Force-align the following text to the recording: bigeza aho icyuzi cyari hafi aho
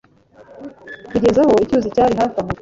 bigeza 1.11 1.39
aho 1.43 1.53
icyuzi 1.63 1.93
cyari 1.95 2.13
hafi 2.21 2.37
aho 2.41 2.51